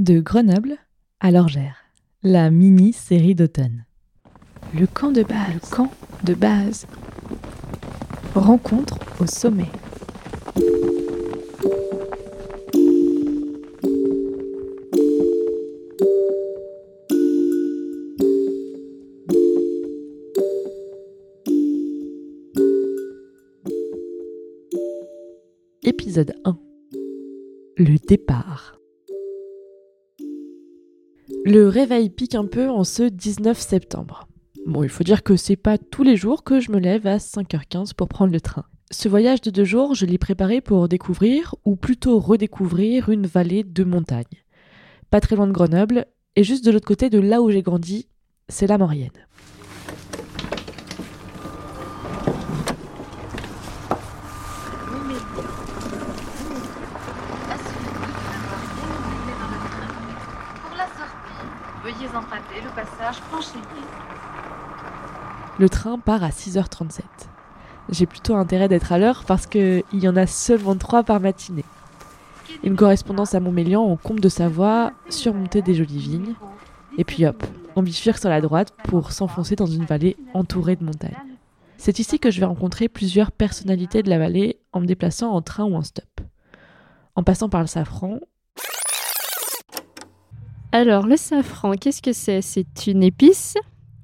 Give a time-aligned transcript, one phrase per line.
[0.00, 0.76] De Grenoble
[1.20, 1.76] à Lorgère,
[2.24, 3.84] la mini-série d'automne.
[4.76, 5.54] Le camp de base.
[5.54, 5.92] Le camp
[6.24, 6.86] de base.
[8.34, 9.70] Rencontre au sommet.
[25.84, 26.58] Épisode 1
[27.76, 28.80] Le départ.
[31.46, 34.26] Le réveil pique un peu en ce 19 septembre.
[34.64, 37.18] Bon, il faut dire que c'est pas tous les jours que je me lève à
[37.18, 38.64] 5h15 pour prendre le train.
[38.90, 43.62] Ce voyage de deux jours, je l'ai préparé pour découvrir, ou plutôt redécouvrir, une vallée
[43.62, 44.24] de montagne.
[45.10, 48.08] Pas très loin de Grenoble, et juste de l'autre côté de là où j'ai grandi,
[48.48, 49.10] c'est la Maurienne.
[61.84, 63.62] Veuillez emprunter le passage Franchigny.
[65.58, 67.02] Le train part à 6h37.
[67.90, 71.64] J'ai plutôt intérêt d'être à l'heure parce qu'il y en a seulement 3 par matinée.
[72.62, 76.34] Une correspondance à Montmélian en combe de Savoie, surmontée des jolies vignes.
[76.96, 77.44] Et puis hop,
[77.76, 81.12] on bifurque sur la droite pour s'enfoncer dans une vallée entourée de montagnes.
[81.76, 85.42] C'est ici que je vais rencontrer plusieurs personnalités de la vallée en me déplaçant en
[85.42, 86.08] train ou en stop.
[87.14, 88.20] En passant par le safran,
[90.74, 92.42] Alors, le safran, qu'est-ce que c'est?
[92.42, 93.54] C'est une épice.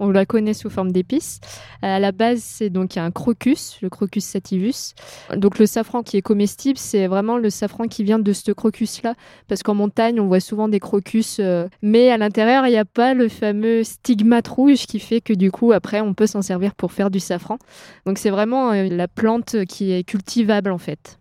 [0.00, 1.40] On la connaît sous forme d'épice.
[1.82, 4.92] Euh, À la base, c'est donc un crocus, le crocus sativus.
[5.34, 9.14] Donc, le safran qui est comestible, c'est vraiment le safran qui vient de ce crocus-là.
[9.48, 12.84] Parce qu'en montagne, on voit souvent des crocus, euh, mais à l'intérieur, il n'y a
[12.84, 16.74] pas le fameux stigmate rouge qui fait que du coup, après, on peut s'en servir
[16.74, 17.56] pour faire du safran.
[18.04, 21.18] Donc, c'est vraiment euh, la plante qui est cultivable en fait,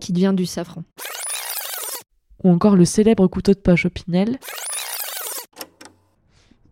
[0.00, 0.82] qui devient du safran.
[2.46, 4.38] Ou encore le célèbre couteau de poche au Pinel,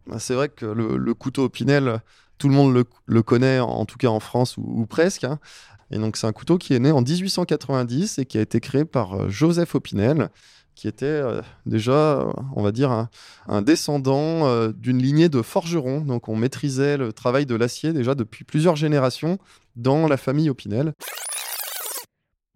[0.06, 2.00] Bah, C'est vrai que le, le couteau Opinel,
[2.39, 5.25] tout le monde le, le connaît, en tout cas en France ou, ou presque.
[5.25, 5.38] hein.
[5.91, 8.84] Et donc c'est un couteau qui est né en 1890 et qui a été créé
[8.84, 10.28] par euh, Joseph Opinel,
[10.75, 13.09] qui était euh, déjà, on va dire, un,
[13.48, 16.00] un descendant euh, d'une lignée de forgerons.
[16.00, 19.38] Donc on maîtrisait le travail de l'acier déjà depuis plusieurs générations
[19.77, 20.93] dans la famille Opinel.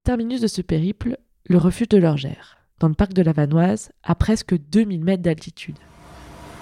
[0.05, 4.15] terminus de ce périple, le refuge de l'Orgère, dans le parc de la Vanoise, à
[4.15, 5.77] presque 2000 mètres d'altitude.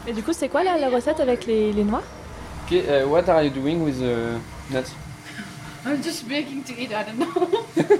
[0.06, 2.03] Et du coup, c'est quoi la, la recette avec les, les noix
[2.66, 4.38] Okay, uh, what are you doing with the
[4.72, 4.93] nuts?
[5.84, 6.91] I'm just making to eat.
[6.93, 7.28] I don't know.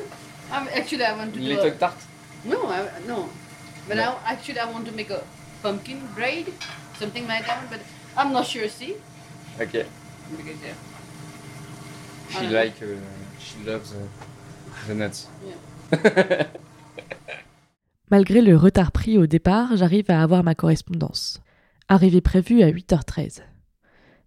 [0.53, 1.47] I'm, actually, I want to do.
[1.47, 1.95] Little A, tart?
[2.45, 3.29] no, I, no.
[3.87, 4.03] But No.
[4.03, 5.23] now, actually, I want to make a
[5.63, 6.53] pumpkin braid,
[6.99, 7.71] something like that.
[7.71, 7.81] But
[8.17, 8.69] I'm not sure.
[8.69, 8.95] See,
[9.61, 9.87] Okay.
[10.37, 10.75] because yeah.
[12.31, 12.87] She Uh, like, uh,
[13.39, 13.99] she loves uh,
[14.89, 15.29] the nuts.
[18.09, 21.41] Malgré le retard pris au départ, j'arrive à avoir ma correspondance.
[21.89, 23.41] Arrivée prévue à 8h13.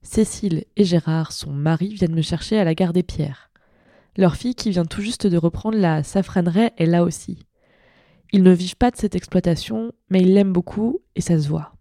[0.01, 3.49] Cécile et Gérard, son mari, viennent me chercher à la gare des Pierres.
[4.17, 7.45] Leur fille, qui vient tout juste de reprendre la safranerie, est là aussi.
[8.33, 11.73] Ils ne vivent pas de cette exploitation, mais ils l'aiment beaucoup et ça se voit.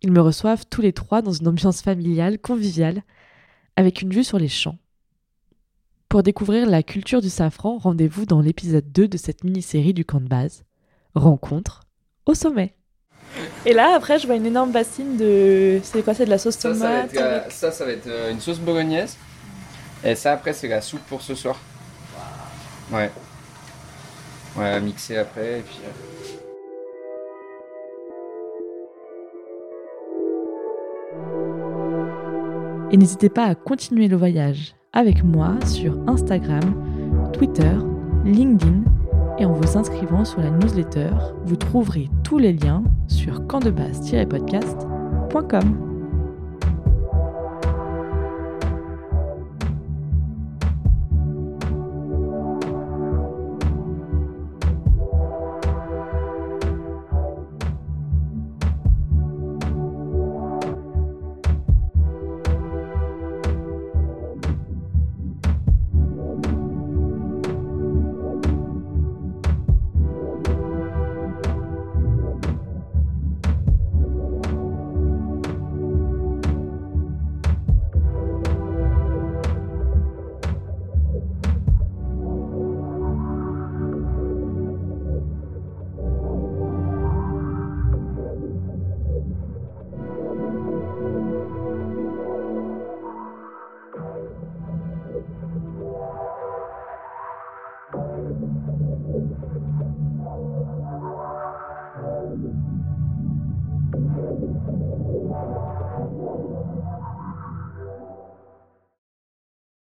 [0.00, 3.02] Ils me reçoivent tous les trois dans une ambiance familiale, conviviale,
[3.74, 4.78] avec une vue sur les champs.
[6.08, 10.20] Pour découvrir la culture du safran, rendez-vous dans l'épisode 2 de cette mini-série du camp
[10.20, 10.64] de base.
[11.14, 11.82] Rencontre
[12.26, 12.74] au sommet.
[13.66, 15.80] Et là, après, je vois une énorme bassine de.
[15.82, 17.84] C'est quoi C'est de la sauce Ça, ça va tomate être, euh, avec- ça, ça
[17.84, 19.16] va être euh, une sauce bolognaise.
[20.04, 21.56] Et ça, après, c'est la soupe pour ce soir.
[22.92, 23.10] Ouais.
[24.56, 25.78] Ouais, mixer après, et puis...
[25.84, 25.90] euh,
[32.90, 37.72] Et n'hésitez pas à continuer le voyage avec moi sur Instagram, Twitter,
[38.24, 38.82] LinkedIn
[39.38, 41.10] et en vous inscrivant sur la newsletter,
[41.44, 45.93] vous trouverez tous les liens sur campdebase-podcast.com.